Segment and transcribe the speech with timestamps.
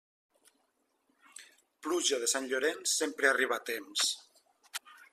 [1.87, 4.11] Pluja de Sant Llorenç, sempre arriba a temps.